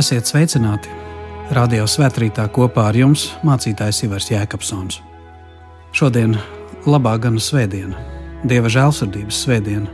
[0.00, 0.88] Esiet sveicināti!
[1.52, 5.00] Radio svētkrītā kopā ar jums mācītājs Ivars Jēkabsons.
[5.92, 6.38] Šodien
[6.88, 7.98] labā gana svētdiena,
[8.48, 9.90] Dieva žēlsirdības svētdiena.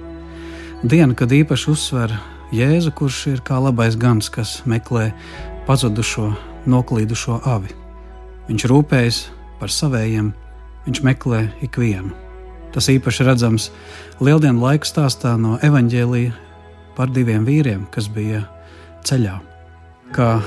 [0.87, 2.14] Diena, kad īpaši uzsver
[2.55, 5.09] Jēzu, kurš ir kā labais gans, kas meklē
[5.66, 6.28] pazudušo,
[6.70, 7.75] noklīdušo avi.
[8.47, 9.20] Viņš rūpējas
[9.59, 10.30] par savējiem,
[10.86, 12.14] viņš meklē ikvienu.
[12.77, 13.73] Tas īpaši redzams
[14.23, 16.38] Lieldienu laika stāstā no evaņģēlīja
[16.95, 18.47] par diviem vīriem, kas bija
[19.02, 19.41] ceļā
[20.15, 20.41] kā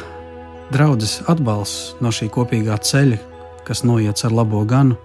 [0.72, 3.20] draudzes atbalsts no šī kopīgā ceļa,
[3.68, 4.98] kas noiet ar labo ganu,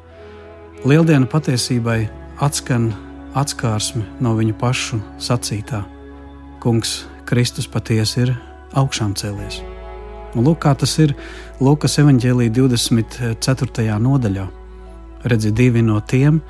[0.85, 2.05] lieldiena patiesībai
[2.45, 2.93] atskan
[3.35, 5.83] atskārsme no viņu pašu sacītā.
[6.63, 8.35] Kungs Kristus patiesi ir
[8.77, 9.63] augšām cēlies.
[10.35, 11.15] Un lūk, kā tas ir
[11.63, 13.85] Lūkas evanģēlī 24.
[14.03, 14.47] nodaļā.
[15.25, 16.41] Redzi, divi no tiem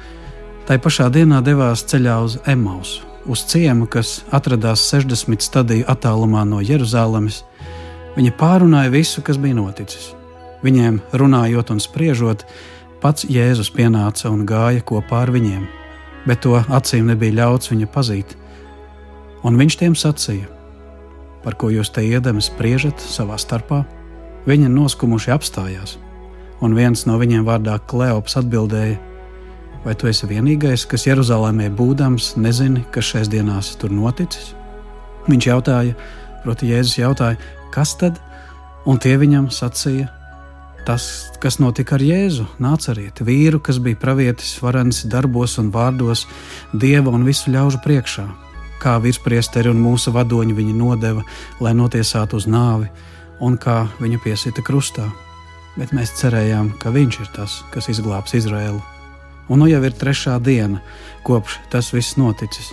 [0.64, 6.62] tai pašā dienā devās ceļā uz Emausu, uz ciemu, kas atradās 60 stadiju attālumā no
[6.64, 7.42] Jeruzalemes,
[8.14, 10.12] Viņa pārunāja visu, kas bija noticis.
[10.64, 12.44] Viņiem runājot un spriežot,
[13.02, 15.64] pats Jēzus pienāca un gāja kopā ar viņiem,
[16.28, 18.36] bet to acīm nebija ļauts viņa pazīt.
[19.44, 20.46] Un viņš tiem sacīja:
[21.44, 23.82] Par ko jūs te iedami spriežat savā starpā?
[24.48, 25.98] Viņi noskumuši apstājās,
[26.64, 28.96] un viens no viņiem vārdā Kleops atbildēja:
[29.84, 34.54] Vai tu esi vienīgais, kas Jeruzalemē būdams, nezini, kas šais dienās tur noticis?
[35.28, 35.92] Viņš jautāja,
[36.44, 37.36] proti, Jēzus jautāja,
[37.74, 38.20] kas tad?
[38.86, 40.10] Un tie viņam sacīja,
[40.86, 46.26] tas, kas notika ar Jēzu, nācarieti, vīru, kas bija pravietis, varens darbos un vārdos,
[46.72, 48.26] dieva un visu ļaužu priekšā.
[48.84, 51.24] Kā virspriesteri un mūsu vadoņi viņu nodeva,
[51.64, 52.90] lai notiesātu uz nāvi,
[53.40, 55.08] un kā viņu piesita krustā.
[55.78, 58.82] Bet mēs cerējām, ka viņš ir tas, kas izglābs Izraēlu.
[59.48, 60.84] Un nu jau ir trešā diena,
[61.24, 62.72] kopš tas viss noticis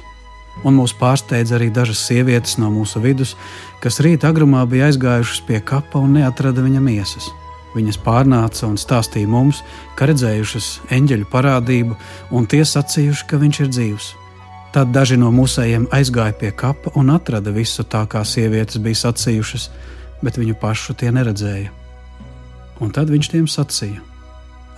[0.64, 3.36] un mūs pārsteidza arī dažas sievietes no mūsu vidus,
[3.82, 7.30] kas rīta agrumā bija aizgājušas pie kapa un neatrada viņa miesas.
[7.72, 9.62] Viņas pārnāca un stāstīja mums,
[9.96, 11.96] ka redzējušas eņģeļu parādību,
[12.36, 14.10] un tie sacījuši, ka viņš ir dzīvs.
[14.76, 19.70] Tad daži no mūsējiem aizgāja pie kapa un atrada visu tā, kā sievietes bija sacījušas,
[20.24, 21.72] bet viņu pašu tie neredzēja.
[22.82, 24.00] Un tad viņš tiem sacīja: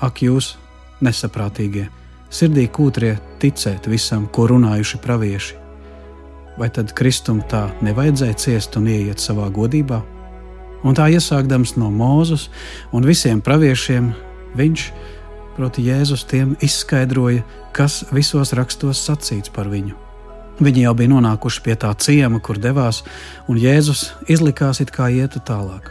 [0.02, 0.56] Ak, jūs
[1.02, 1.90] nesaprātīgie,
[2.30, 5.63] sirdī kūtrie ticēt visam, ko runājuši pravieši!
[6.58, 10.02] Vai tad Kristum tā nevajadzēja ciest un ieiet savā godībā?
[10.84, 12.50] Un tā iesākdams no Mūzes
[12.92, 14.12] un visiem praviešiem,
[14.60, 14.88] viņš,
[15.56, 19.96] proti, Jēzus tiem izskaidroja, kas visos rakstos sacīts par viņu.
[20.62, 23.02] Viņi jau bija nonākuši pie tā ciema, kur devās,
[23.50, 25.88] un Jēzus izlikās it kā ietu tālāk,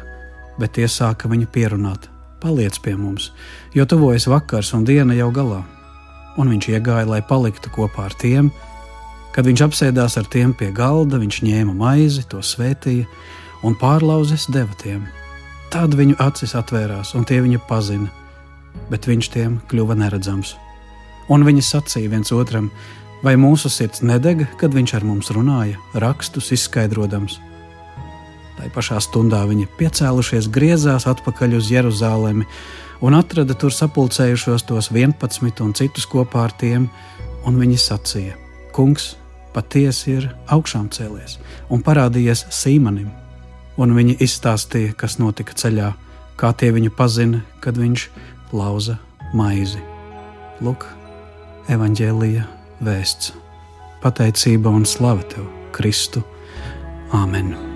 [0.60, 2.06] bet tie sāka viņu pierunāt:
[2.42, 3.32] Paliec pie mums,
[3.74, 5.62] jo tuvojas vakars un diena jau galā.
[6.38, 8.52] Un viņš iegāja, lai paliktu kopā ar tiem,
[9.32, 13.06] Kad viņš apsēdās ar tiem pie galda, viņš ņēma maizi, to svētīja
[13.64, 15.06] un pārlauzes deva tiem.
[15.72, 18.10] Tad viņu acis atvērās, un tie viņu pazina,
[18.92, 20.52] bet viņš tiem kļuva neredzams.
[21.32, 22.68] Un viņi sacīja viens otram,
[23.24, 27.38] vai mūsu sirds nedega, kad viņš ar mums runāja, rakstus izskaidrojams.
[28.58, 32.44] Tā pašā stundā viņi piecēlušies, griezās atpakaļ uz Jeruzalemi
[33.00, 36.90] un atrada tur sapulcējušos tos 11 un citus kopā ar tiem,
[37.48, 38.36] un viņi sacīja:
[38.76, 39.14] Kungs,
[39.54, 41.38] patiesi ir augšām cēlies
[41.72, 43.10] un parādījies Sīmanim.
[43.80, 45.92] Un viņi izstāstīja, kas notika ceļā,
[46.36, 48.06] kā tie viņu pazina, kad viņš
[48.52, 48.98] lauza
[49.32, 49.80] maizi.
[50.62, 50.86] Lūk,
[51.72, 52.44] evanģēlīja
[52.84, 53.32] vēsts,
[54.04, 56.24] pateicība un slava tev, Kristu.
[57.16, 57.71] Āmen!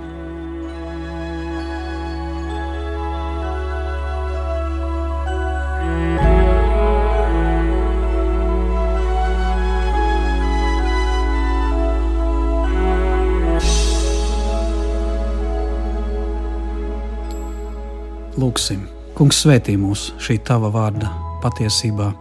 [18.46, 18.84] Lūksim,
[19.19, 21.08] Kungs, svētī mūs šī tava vārda
[21.43, 22.12] patiesībā.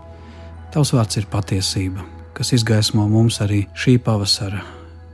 [0.74, 2.01] Tavs vārds ir patiesība,
[2.33, 4.63] kas izgaismo mums arī šī pavasara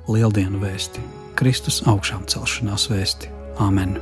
[0.07, 1.03] lieldienu vēsti,
[1.35, 3.33] Kristus augšām celšanās vēsti.
[3.59, 3.99] Āmen!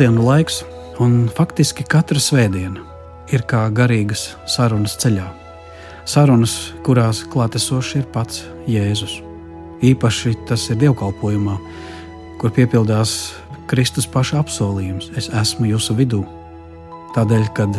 [0.00, 0.62] Lieldienu laiks,
[0.96, 2.80] un faktiski katra svētdiena
[3.36, 5.26] ir kā garīgas sarunas ceļā.
[6.08, 6.54] Sarunas,
[6.86, 9.18] kurās klātesošs ir pats Jēzus.
[9.84, 11.58] Īpaši tas ir dievkalpojumā,
[12.40, 13.12] kur piepildās
[13.68, 16.24] Kristus paša apsolījums: Es esmu jūsu vidū.
[17.12, 17.76] Tādēļ, kad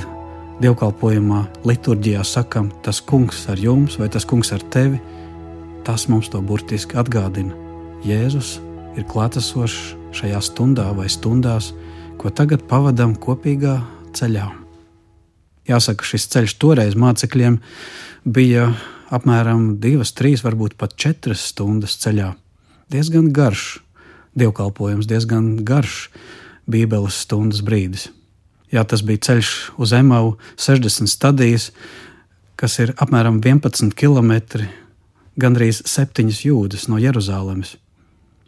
[0.62, 5.02] dievkalpojumā, liturģijā sakam, tas kungs ar jums vai tas kungs ar tevi,
[5.90, 7.58] tas mums to burtiski atgādina.
[8.06, 8.60] Jēzus
[8.94, 11.74] ir klātesošs šajā stundā vai stundās,
[12.22, 13.80] ko tagad pavadām kopīgā
[14.14, 14.46] ceļā.
[15.66, 17.56] Jāsaka, šis ceļš toreiz mācekļiem
[18.30, 18.68] bija
[19.10, 22.36] apmēram divas, trīs, varbūt pat četras stundas ceļā.
[22.94, 23.80] Diezgan garš
[24.38, 26.12] dievkalpojums, diezgan garš
[26.70, 28.12] Bībeles stundas brīdis.
[28.72, 29.50] Jā, tas bija ceļš
[29.82, 31.72] uz Emau, 60 stadijas,
[32.56, 34.62] kas ir apmēram 11 km,
[35.42, 37.80] gandrīz 7 jūdzes no Jeruzalemes.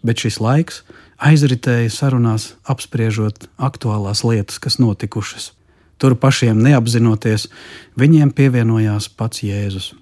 [0.06, 0.84] Bet šis laiks
[1.18, 5.52] aizritēja sarunās, apspriežot aktuālās lietas, kas notikušas.
[6.02, 7.48] Tur pašiem neapzinoties,
[8.00, 9.94] viņiem pievienojās pats Jēzus.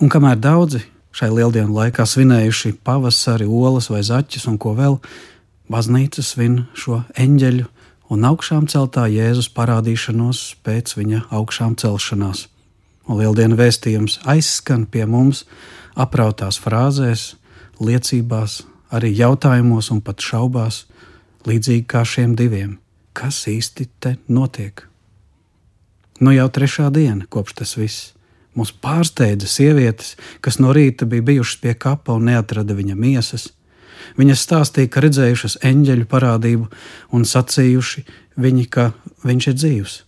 [0.00, 0.82] Un kamēr daudzi
[1.16, 4.98] šai lieldienu laikā svinējuši pavasari, olas vai zaķus un ko vēl,
[5.72, 7.66] baznīca svin šo eņģeļu
[8.12, 12.46] un augšām celtā Jēzus parādīšanos pēc viņa augšām celšanās.
[13.06, 15.44] Un lieldienu vēstījums aizskan pie mums
[15.96, 17.34] aprautās frāzēs,
[17.80, 18.60] liecībās,
[18.96, 20.84] arī jautājumos un pat šaubās,
[21.46, 22.76] līdzīgi kā šiem diviem.
[23.16, 24.84] Kas īsti te notiek?
[26.20, 28.12] Nu jau trešā diena kopš tas viss.
[28.56, 33.50] Mūs pārsteidza sievietes, kas no rīta bija bijušas pie kapa un neatrada viņa miesas.
[34.16, 36.68] Viņas stāstīja, ka redzējušas eņģeļu parādību
[37.16, 38.04] un sacījuši
[38.40, 38.90] viņi, ka
[39.28, 40.00] viņš ir dzīvs.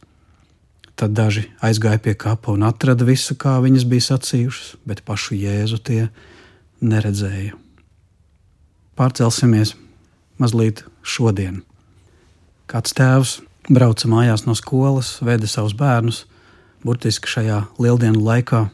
[0.99, 5.79] Tad daži aizgāja pie kapa un atrada visu, kā viņas bija sacījušas, bet pašu jēzu
[5.85, 6.09] tie
[6.81, 7.68] neredzēja.
[8.99, 9.77] Pārcelsimies
[10.43, 11.61] mazliet šodien.
[12.67, 13.37] Kāds tēvs
[13.71, 16.25] brauca mājās no skolas, veda savus bērnus,
[16.83, 18.65] burtiski šajā lieldienu laikā,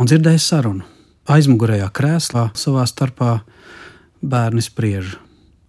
[0.00, 0.86] un dzirdēju sarunu.
[1.30, 3.36] Aizmugurējā krēslā savā starpā
[4.20, 5.14] bērni spriež.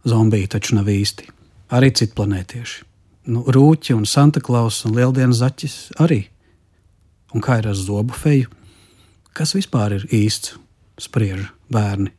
[0.10, 1.28] Zombiji taču nav īsti.
[1.78, 2.80] Arī citplanētieši.
[3.30, 6.24] Nu, rūķi un Santa Klausa un Lieldienas zaķis arī.
[7.36, 8.50] Un kā ir ar zobu feju?
[9.38, 10.58] Kas vispār ir īsts?
[10.98, 12.10] Spriež bērni.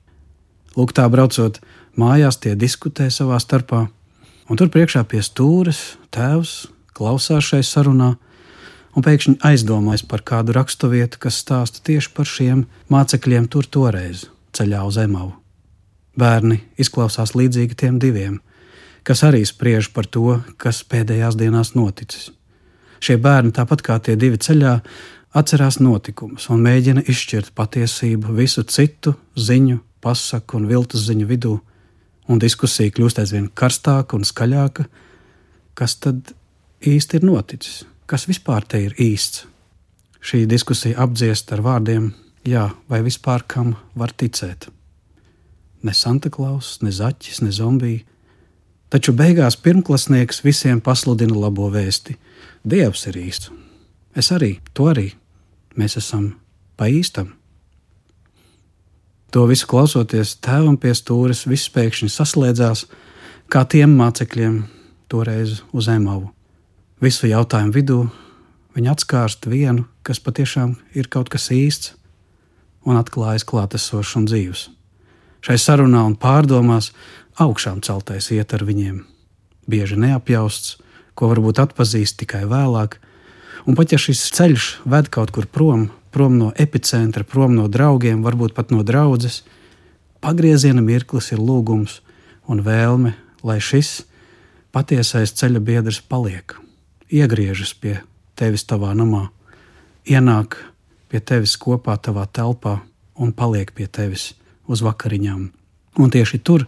[0.76, 1.60] Lūk, tā braucot
[2.00, 3.86] mājās, tie diskutē savā starpā.
[4.50, 6.66] Un tur priekšā pie stūres tēvs
[6.96, 8.14] klausās šai sarunai
[8.96, 14.26] un pēkšņi aizdomājas par kādu raksturvietu, kas stāsta tieši par šiem mācekļiem tur toreiz,
[14.56, 15.32] ceļā uz Emavu.
[16.18, 18.40] Bērni izklausās līdzīgi tiem diviem,
[19.02, 22.30] kas arī spriež par to, kas pēdējās dienās noticis.
[23.02, 24.76] Šie bērni, tāpat kā tie divi ceļā,
[25.34, 31.54] atcerās notikumus un mēģina izšķirt patiesību visu citu ziņu, pasaku un viltus ziņu vidū,
[32.28, 34.88] un diskusija kļūst aizvien karstāka un skaļāka.
[35.78, 36.34] Kas tad
[36.82, 37.82] īsti ir noticis?
[38.12, 39.46] kas vispār te ir īsts.
[40.22, 42.10] Šī diskusija apdziest ar vārdiem,
[42.44, 44.68] jā, vai vispār kam var ticēt.
[45.82, 48.04] Ne Santa Klaus, ne zaķis, ne zombija.
[48.92, 52.18] Taču beigās pirmklasnieks visiem pasludina labo vēsti.
[52.68, 53.48] Dievs ir īsts.
[54.14, 55.08] Es arī, to arī.
[55.80, 56.34] Mēs esam
[56.76, 57.32] pa īstam.
[59.32, 62.84] To visu klausoties, tēvam pie stūres viss pēkšņi saslēdzās,
[63.48, 64.62] kā tiem mācekļiem
[65.08, 66.30] toreiz uz Emavu
[67.02, 67.98] visu jautājumu vidū
[68.76, 71.96] viņa atskārst vienu, kas patiešām ir kaut kas īsts
[72.86, 74.68] un atklājas klātesošs un dzīves.
[75.42, 76.92] Šai sarunā un pārdomās
[77.42, 79.02] augšām celtais iet ar viņiem.
[79.66, 80.78] Bieži neapjausts,
[81.18, 82.96] ko varbūt atpazīst tikai vēlāk,
[83.66, 88.22] un pat ja šis ceļš ved kaut kur prom, prom no epicentra, prom no draugiem,
[88.24, 89.42] varbūt pat no draudzes,
[90.20, 92.00] pagrieziena mirklis ir lūgums
[92.46, 94.02] un vēlme, lai šis
[94.72, 96.56] patiesais ceļa biedrs paliek
[97.12, 98.00] iegriežas pie
[98.38, 99.28] tevis tavā namā,
[100.08, 100.56] ienāk
[101.12, 102.78] pie tevis kopā tavā telpā
[103.20, 104.32] un paliek pie tevis
[104.66, 105.50] uz vakariņām.
[106.00, 106.64] Un tieši tur,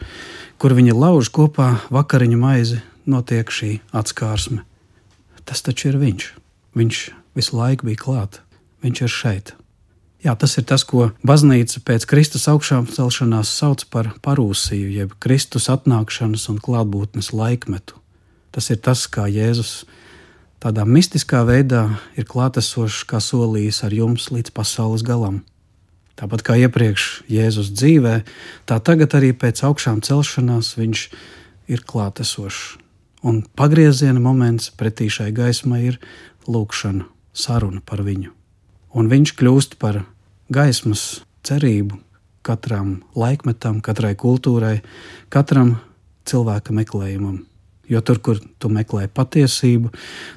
[0.60, 4.60] kur viņi lauž kopā vakariņu maizi, notiek šī atskārsme.
[5.48, 6.26] Tas taču ir viņš.
[6.76, 7.00] Viņš
[7.36, 8.40] visu laiku bija klāt,
[8.84, 9.54] viņš ir šeit.
[10.24, 15.68] Jā, tas ir tas, ko baznīca pēc Kristus augšām celšanās sauc par parūsiju, jeb Kristus
[15.68, 17.98] atnākšanas un klātbūtnes laikmetu.
[18.54, 19.82] Tas ir tas, kā Jēzus
[20.64, 25.42] tādā mistiskā veidā ir klātesošs, kā solījis ar jums līdz pasaules galam.
[26.16, 28.14] Tāpat kā iepriekš Jēzus dzīvē,
[28.64, 31.02] tā tagad arī pēc augšām celšanās viņš
[31.68, 32.78] ir klātesošs.
[33.28, 36.00] Un pagrieziena moments pretī šai gaismai ir
[36.48, 38.32] lūkšana, saruna par viņu.
[38.94, 40.04] Un viņš kļūst par
[40.54, 41.98] gaismas cerību
[42.44, 44.78] katram laikmetam, katrai kultūrai,
[45.32, 45.78] katram
[46.28, 47.42] cilvēka meklējumam.
[47.88, 49.90] Jo tur, kur tu meklē patiesību,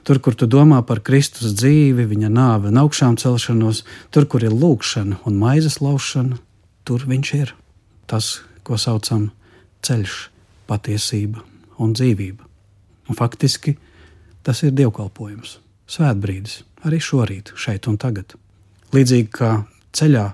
[0.04, 4.56] tur, kur tu domā par Kristus dzīvi, viņa nāvi un augšām celšanos, tur, kur ir
[4.56, 6.40] lūkšana un maizes laušana,
[6.84, 7.56] tur viņš ir.
[8.08, 9.32] tas, ko saucam
[9.84, 10.14] ceļš,
[10.68, 11.44] patiesība
[11.84, 12.44] un dzīvība.
[13.12, 13.76] Un faktiski
[14.44, 15.58] tas ir dievkalpojums,
[15.92, 18.36] svētbrīdis, arī šorīt, šeit un tagad.
[18.96, 19.52] Līdzīgi kā
[19.98, 20.30] ceļā,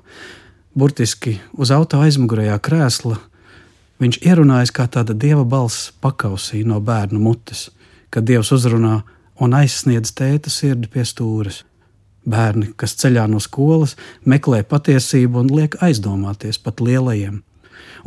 [0.78, 3.18] burtiski uz auto aizmugurējā krēsla,
[4.04, 7.70] viņš ierunājas kā tāda dieva balss pakausī no bērna mutes,
[8.14, 9.00] kad dievs uzrunā
[9.42, 11.64] un aizsniedz tēta sirdi pie stūres.
[12.30, 17.42] Bērni, kas ceļā no skolas, meklē patiesību un liek aizdomāties pat lielajiem.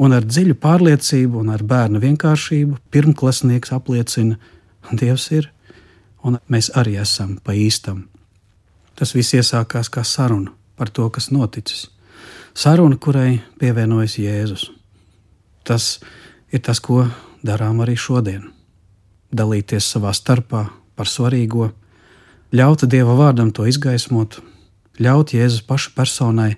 [0.00, 4.38] Un ar dziļu pārliecību un ar bērnu vienkāršību pirmklasnieks apliecina,
[4.86, 5.50] ka Dievs ir,
[6.24, 8.06] un mēs arī esam pa īstam.
[8.96, 11.86] Tas viss iesākās kā saruna par to, kas noticis.
[12.56, 14.70] Saruna, kurai pievienojas Jēzus.
[15.66, 15.98] Tas
[16.52, 17.04] ir tas, ko
[17.44, 18.46] darām arī šodien.
[19.36, 20.62] Dalīties savā starpā
[20.96, 21.70] par svarīgo,
[22.56, 24.38] ļaut Dieva vārdam to izgaismot,
[25.02, 26.54] ļaut Jēzus paša personai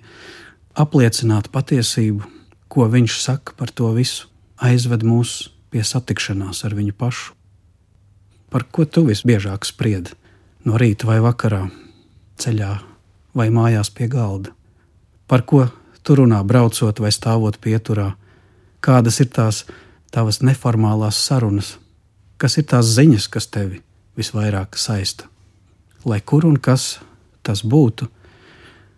[0.79, 2.23] apliecināt patiesību,
[2.71, 4.29] ko viņš saka par to visu,
[4.63, 7.35] aizved mūs pie satikšanās ar viņu pašu.
[8.49, 10.15] Par ko tu visbiežāk spriedi
[10.65, 11.67] no rīta vai vakarā,
[12.39, 12.73] ceļā
[13.35, 14.53] vai mājās pie galda?
[15.27, 15.65] Par ko
[16.03, 18.13] tu runā braucot vai stāvot pieturā?
[18.81, 19.65] Kādas ir tās
[20.11, 21.77] tavas neformālās sarunas?
[22.37, 23.83] Kas ir tās ziņas, kas tevi
[24.17, 25.27] visvairāk saista?
[26.05, 26.99] lai kur un kas
[27.43, 28.07] tas būtu.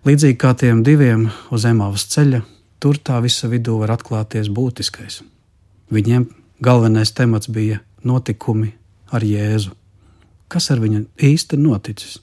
[0.05, 2.41] Līdzīgi kā tiem diviem uz Emāvas ceļa,
[2.81, 5.21] tur tā visa vidū var atklāties būtiskais.
[5.93, 6.27] Viņiem
[6.61, 8.73] galvenais temats bija notikumi
[9.11, 9.75] ar Jēzu.
[10.47, 12.19] Kas ar viņu īsti noticis?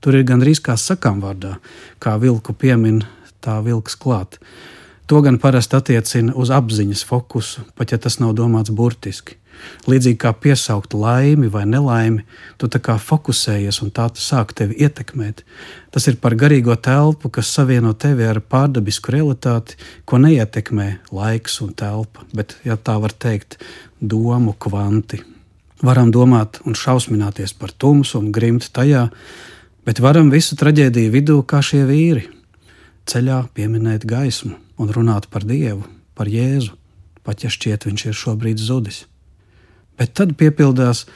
[0.00, 1.58] Tur ir gandrīz kā sakām vārdā,
[2.00, 3.02] kā vilku piemin,
[3.44, 4.38] tā vilks klāt.
[5.10, 9.36] To gan parasti attiecina uz apziņas fokusu, pat ja tas nav domāts burtiski.
[9.90, 12.22] Līdzīgi kā piesaukt laimi vai nelaimi,
[12.56, 15.42] tu tā kā fokusējies un tā sāk tevi ietekmēt.
[15.92, 21.74] Tas ir par garīgo telpu, kas savieno tevi ar pārdabisku realitāti, ko neietekmē laiks un
[21.74, 23.58] telpa, bet, ja tā var teikt,
[24.00, 25.20] domu kvanti.
[25.82, 29.08] Varam domāt un šausmināties par tumsu un grimt tajā,
[29.86, 32.26] bet varam visu traģēdiju vidū kā šie vīri
[33.10, 35.84] ceļā pieminēt gaismu un runāt par Dievu,
[36.14, 36.76] par Jēzu,
[37.26, 39.04] pat ja šķiet viņš ir šobrīd zudis.
[39.98, 41.06] Bet tad piepildās,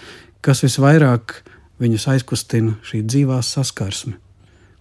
[0.45, 1.41] kas visvairāk
[1.81, 4.19] viņus aizkustina šī dzīvā saskarsme,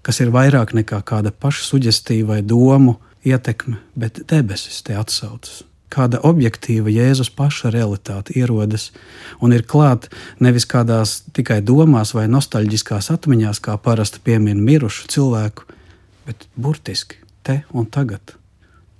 [0.03, 5.63] kas ir vairāk nekā kāda paša suģestīva vai domu ietekme, bet debesis te atsaucas.
[5.93, 8.87] Kāda objektīva Jēzus paša realitāte ierodas
[9.41, 10.09] un ir klāta
[10.41, 15.67] nevis kādās tikai domās vai nostalģiskās atmiņās, kā parasti piemin mirušu cilvēku,
[16.25, 18.33] bet burtiski te un tagad,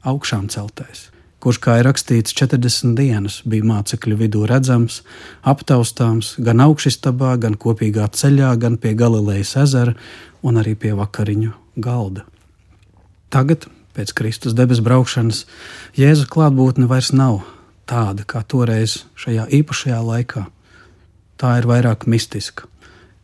[0.05, 1.07] augšām celtais
[1.43, 5.01] kurš, kā ir rakstīts, 40 dienas bija mācekļu vidū redzams,
[5.43, 9.95] aptaustāms gan augšstabā, gan kopīgā ceļā, gan pie Galilejas ezera
[10.43, 11.51] un arī pie vakariņu
[11.83, 12.23] galda.
[13.33, 15.43] Tagad, pēc Kristus debesu braukšanas,
[15.97, 17.41] Jēzus klātbūtne vairs nav
[17.89, 20.45] tāda kā toreiz šajā īpašajā laikā.
[21.37, 22.69] Tā ir vairāk mistiska,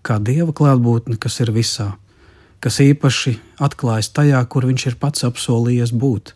[0.03, 1.93] kā Dieva klātbūtne, kas ir visā,
[2.59, 6.35] kas īpaši atklājas tajā, kur Viņš ir pats apsolījies būt,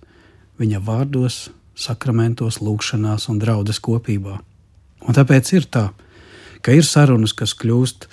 [0.61, 4.37] Viņa vārdos, sakramentos, lūgšanās un draudzes kopībā.
[5.03, 5.89] Un tāpēc ir tā,
[6.61, 8.07] ka ir sarunas, kas kļūst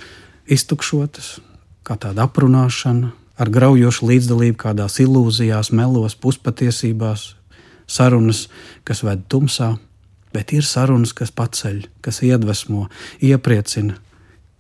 [0.51, 1.39] iztukšotas,
[1.87, 7.35] kā tāda aprunāšana, ar graujošu līdzdalību kādās ilūzijās, melos, puspatiesībās,
[7.89, 8.47] sarunas,
[8.85, 9.73] kas ved tumsā,
[10.35, 12.87] bet ir sarunas, kas paceļ, kas iedvesmo,
[13.25, 13.97] iepriecina,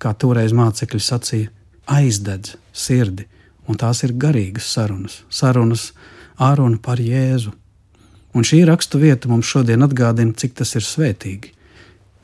[0.01, 1.53] kā toreiz mācekļi sacīja,
[1.91, 3.29] aizdedz sirdi,
[3.69, 5.91] un tās ir garīgas sarunas, sarunas
[6.41, 7.53] ar un par Jēzu,
[8.31, 11.51] Un šī rakstu vieta mums šodien atgādina, cik tas ir svētīgi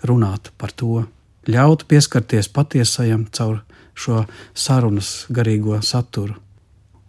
[0.06, 1.02] runāt par to,
[1.50, 3.62] ļaut pieskarties patiesajam caur
[3.96, 4.22] šo
[4.54, 6.36] sarunas garīgo saturu.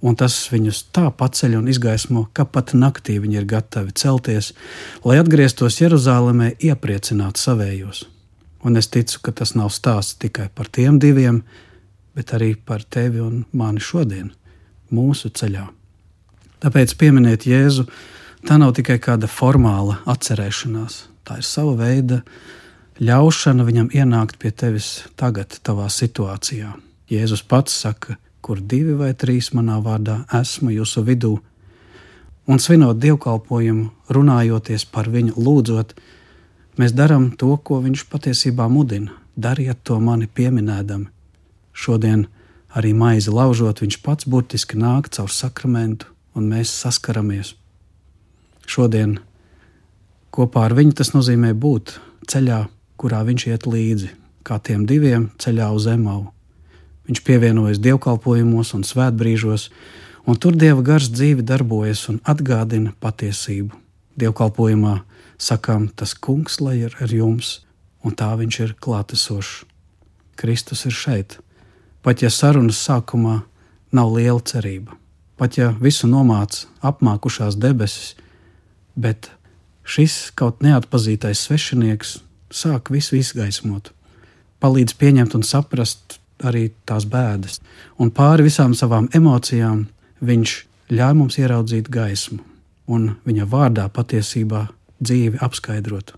[0.06, 4.52] Un tas viņus tā paceļ un izgaismo, ka pat naktī viņi ir gatavi celties,
[5.06, 8.04] lai atgrieztos Jeruzalemē, iepriecināt savējos.
[8.66, 11.42] Un es ticu, ka tas nav stāsts tikai par tiem diviem,
[12.18, 14.30] bet arī par tevi un mani šodien,
[14.94, 15.66] mūsu ceļā.
[16.62, 17.88] Tāpēc pieminiet Jēzu
[18.46, 22.22] Tā nav tikai kāda formāla atcerēšanās, tā ir sava veida
[23.02, 26.76] ļaušana viņam ienākt pie tevis tagad, tavā situācijā.
[27.12, 31.34] Jēzus pats saka, kur divi vai trīs manā vārdā esmu jūsu vidū,
[32.48, 35.94] un svinot dievkalpojumu, runājoties par viņu, lūdzot,
[36.80, 39.12] mēs darām to, ko viņš patiesībā mudina.
[39.36, 41.12] Dariet to mani pieminēdami.
[41.76, 42.26] Šodien
[42.74, 47.54] arī maizi laužot, viņš pats burtiski nāk caur sakramentu, un mēs saskaramies
[48.68, 49.18] šodien
[50.36, 51.96] kopā ar viņu tas nozīmē būt
[52.30, 52.66] ceļā,
[53.00, 54.10] kurā viņš iet līdzi,
[54.44, 56.28] kā tiem diviem ceļā uz Emavu.
[57.08, 59.70] Viņš pievienojas dievkalpojumos un svētbrīžos,
[60.28, 63.72] un tur dieva gars dzīvi darbojas un atgādina patiesību.
[64.18, 65.04] dievkalpojumā
[65.38, 67.62] sakām, tas kungs lai ir ar jums,
[68.04, 69.66] un tā viņš ir klātesošs.
[70.38, 71.38] Kristus ir šeit.
[72.02, 73.42] Pat ja sarunas sākumā
[73.92, 74.98] nav liela cerība,
[75.38, 78.16] pat ja visu nomāca apmākušās debesis,
[78.96, 79.32] bet
[79.84, 82.18] šis kaut neatpazītais svešinieks
[82.54, 83.92] sāk visu izgaismot,
[84.62, 87.60] palīdz pieņemt un saprast arī tās bēdas,
[87.98, 89.86] un pāri visām savām emocijām
[90.22, 90.54] viņš
[90.94, 92.40] ļauj mums ieraudzīt gaismu
[92.88, 94.68] un viņa vārdā patiesībā
[95.04, 96.14] dzīvi apskaidrot.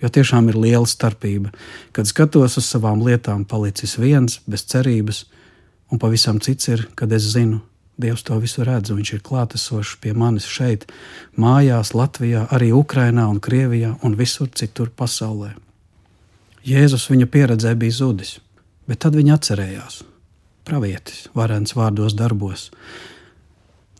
[0.00, 1.52] Jo tiešām ir liela starpība,
[1.92, 5.26] kad skatos uz savām lietām, palicis viens, bez cerības,
[5.92, 7.60] un pavisam cits ir, kad es zinu,
[8.00, 10.86] Dievs to visu redz, un Viņš ir klātesošs pie manis šeit,
[11.36, 15.50] mājās, Latvijā, arī Ukrajinā, un Krievijā un visur citur pasaulē.
[16.64, 18.38] Jēzus viņa pieredzē bija zudis,
[18.90, 20.02] bet tad viņa atcerējās.
[20.66, 22.68] Pravietis, varens vārdos darbos,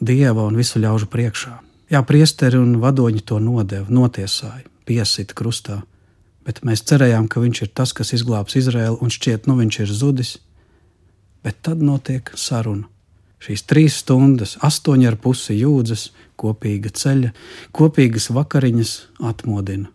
[0.00, 1.58] Dieva un visu ļaužu priekšā.
[1.92, 5.82] Jā, priesteri un vadoņi to nodeva, notiesāja, piesita krustā,
[6.46, 9.92] bet mēs cerējām, ka viņš ir tas, kas izglābs Izraēlu, un šķiet, nu viņš ir
[9.92, 10.30] zudis.
[11.44, 12.88] Bet tad notiek saruna.
[13.44, 17.34] Šīs trīs stundas, astoņi ar pusi jūdzes, kopīga ceļa,
[17.76, 18.94] kopīgas vakariņas
[19.32, 19.92] atmodina.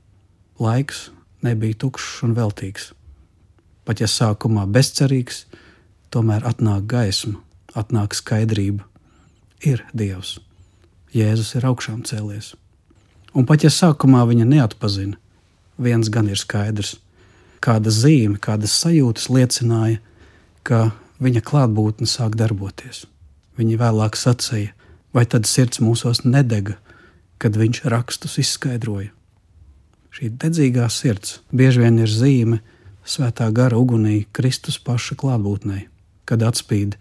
[0.62, 1.08] Laiks
[1.46, 2.92] nebija tukšs un veltīgs.
[3.86, 5.46] Pat ja sākumā bezcerīgs,
[6.14, 7.40] tomēr atnāk gaisma,
[7.78, 8.86] atnāk skaidrība.
[9.66, 10.40] Ir Dievs,
[11.16, 12.54] Jēzus ir augšām cēlies.
[13.36, 15.18] Un pat ja sākumā viņa neatpazina,
[15.78, 16.98] viens gan ir skaidrs.
[17.64, 20.02] Kāda zīme, kādas sajūtas liecināja,
[20.64, 20.92] ka
[21.24, 23.06] viņa klātbūtne sāk darboties.
[23.56, 24.74] Viņa vēlāk sacīja,
[25.16, 26.76] vai tad sirds mūsos nedega,
[27.40, 29.12] kad viņš rakstus izskaidroja.
[30.16, 32.62] Šī dedzīgā sirds bieži vien ir zīme
[33.06, 35.86] svētā gara ugunī Kristus paša klātbūtnē,
[36.26, 36.98] kad atspīd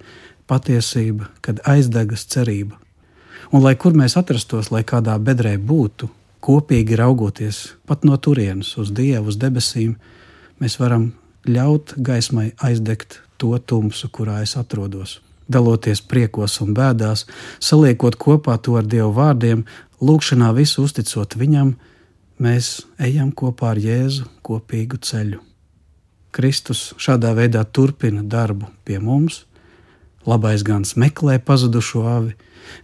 [0.46, 2.78] patiesība, kad aizdegas cerība.
[3.52, 6.08] Un lai kur mēs atrastos, lai kādā bedrē būtu,
[6.44, 9.94] kopīgi raugoties pat no turienes uz Dievu, uz debesīm,
[10.60, 11.12] mēs varam
[11.48, 15.20] ļaut gaismai aizdegt to tumsu, kurā es atrodos.
[15.48, 17.26] Daloties priekos un bēdās,
[17.60, 19.64] saliekot kopā to ar Dieva vārdiem,
[20.00, 21.74] lūkšanā visu uzticot Viņam,
[22.40, 25.53] mēs ejam kopā ar Jēzu kopīgu ceļu.
[26.34, 29.44] Kristus šādā veidā turpina darbu pie mums.
[30.26, 32.32] Labais gans meklē pazudušo avi,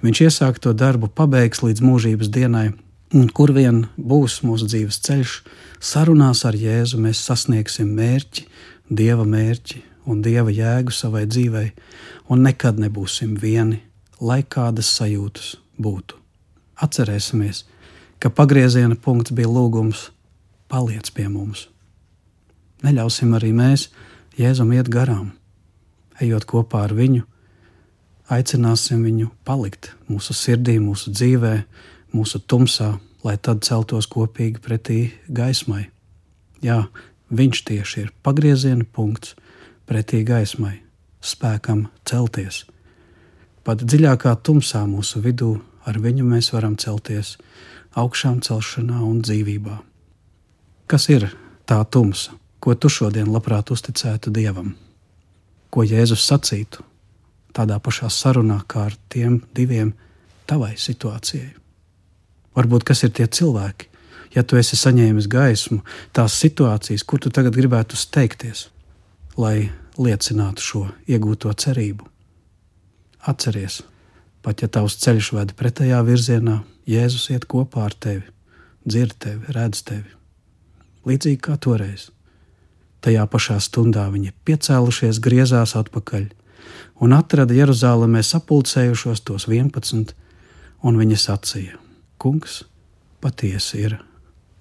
[0.04, 2.68] viņš iesāk to darbu, pabeigs līdz mūžības dienai,
[3.10, 5.30] Un kur vien būs mūsu dzīves ceļš,
[5.82, 8.44] sarunās ar Jēzu mēs sasniegsim mērķi,
[8.86, 11.72] Dieva mērķi un Dieva jēgu savai dzīvei,
[12.30, 13.80] un nekad nebūsim vieni,
[14.22, 16.20] lai kādas sajūtas būtu.
[16.86, 17.64] Atcerēsimies,
[18.22, 20.12] ka pagrieziena punkts bija lūgums:
[20.70, 21.66] paliec pie mums.
[22.85, 23.90] Neļausim arī mēs
[24.38, 25.33] Jēzum iet garām,
[26.23, 27.27] ejot kopā ar viņu,
[28.33, 31.66] aicināsim viņu palikt mūsu sirdī, mūsu dzīvēm
[32.14, 35.88] mūsu tumsā, lai tad celtos kopīgi pretī gaismai.
[36.64, 36.87] Jā,
[37.31, 39.37] viņš tieši ir pagrieziena punkts
[39.88, 40.81] pretī gaismai,
[41.21, 42.64] spēkam celties.
[43.64, 47.37] Pat dziļākā tumsā mūsu vidū ar viņu mēs varam celties
[47.99, 49.77] augšām celšanā un dzīvībā.
[50.90, 51.29] Kas ir
[51.69, 54.75] tā tumsa, ko tu šodien labprāt uzticētu Dievam?
[55.70, 56.85] Ko Jēzus sacītu
[57.57, 59.94] tādā pašā sarunā kā ar tiem diviem
[60.46, 61.55] tavai situācijai?
[62.57, 63.88] Varbūt kas ir tie cilvēki,
[64.35, 65.81] ja tu esi saņēmis gaismu,
[66.12, 68.68] tās situācijas, kur tu tagad gribētu steigties,
[69.38, 72.07] lai liecinātu šo iegūto cerību.
[73.31, 73.81] Atceries,
[74.42, 78.25] pat ja tavs ceļš ved pretējā virzienā, Jēzus iet kopā ar tevi,
[78.83, 80.09] dzird tevi, redz tevi.
[81.07, 82.09] Līdzīgi kā toreiz.
[83.00, 86.28] Tajā pašā stundā viņi piecēlušies, griezās atpakaļ
[87.00, 90.12] un atrada Jeruzalemē sapulcējušos tos 11,
[90.84, 91.80] un viņi sacīja:
[92.20, 92.62] Kungs
[93.24, 93.98] patiesi ir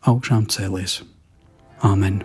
[0.08, 1.02] augšām cēlies.
[1.84, 2.23] Āmen!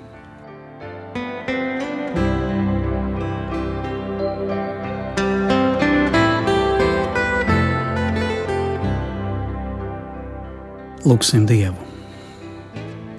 [11.05, 11.77] Lūksim Dievu.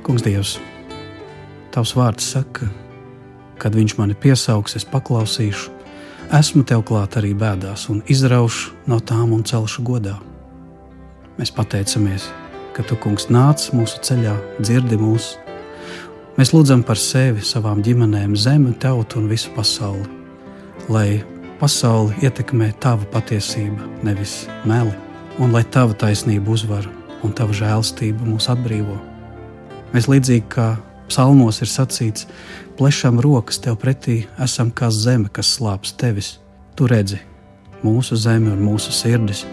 [0.02, 0.56] Kungs, Dievs,
[1.76, 2.66] Tavs vārds saka,
[3.60, 5.72] kad Viņš mani piesaugs, es paklausīšu,
[6.34, 10.16] esmu Tev klāt arī bēdās un izraušu no tām un celšu godā.
[11.40, 12.30] Mēs pateicamies,
[12.76, 15.36] ka Tu, Kungs, nāc mūsu ceļā, dzirdi mūs.
[16.36, 20.08] Mēs lūdzam par sevi, savām ģimenēm, zemi, tautu un visu pasauli.
[20.92, 21.24] Lai
[21.60, 24.94] pasauli ietekmē Tava patiesība, nevis meli,
[25.40, 26.88] un lai Tava taisnība uzvar
[27.24, 28.98] un Tava žēlstība mūs atbrīvo.
[29.96, 30.74] Mēs līdzīgi kā
[31.08, 32.28] psalmos ir sacīts,
[32.78, 36.36] plešam rokas Tev pretī, esam kā zeme, kas slāpst Tevis.
[36.76, 37.22] Tu redzi
[37.86, 39.46] mūsu zemi un mūsu sirdis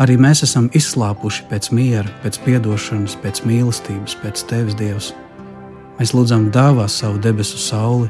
[0.00, 5.12] Arī mēs esam izslāpuši pēc miera, pēc atdošanas, pēc mīlestības, pēc tevis, Dievs.
[5.98, 8.08] Mēs lūdzam, dāvā savu debesu sauli,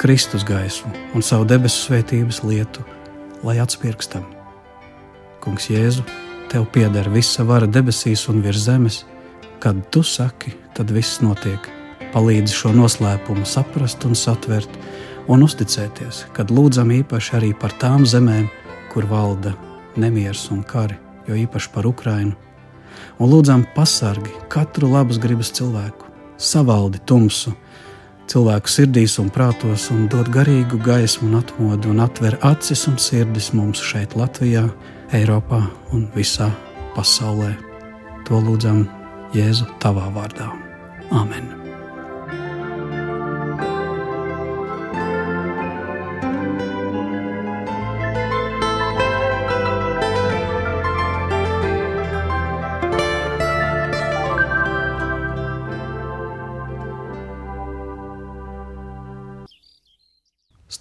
[0.00, 2.82] Kristus gaismu un savu debesu svētības lietu,
[3.46, 4.24] lai atspirkstam.
[5.40, 6.02] Kungs, Jēzu,
[6.50, 9.04] tev pieder visa vara debesīs un virs zemes.
[9.62, 11.81] Kad tu saki, tad viss notiek.
[12.12, 14.72] Palīdzi šo noslēpumu saprast un satvert,
[15.32, 18.50] un uzticēties, kad lūdzam īpaši arī par tām zemēm,
[18.92, 19.54] kur valda
[19.96, 20.98] nemieris un kari,
[21.28, 22.36] jo īpaši par Ukrajinu.
[23.16, 27.54] Un lūdzam pasargi katru labas gribas cilvēku, savaldi tumsu,
[28.28, 33.52] cilvēku sirdīs un prātos, un dod garīgu gaismu un atmodu, un atver acis un sirdis
[33.56, 34.66] mums šeit, Latvijā,
[35.16, 36.50] Eiropā un visā
[36.96, 37.54] pasaulē.
[38.28, 38.84] To lūdzam
[39.36, 40.52] Jēzu tavā vārdā.
[41.12, 41.61] Āmen!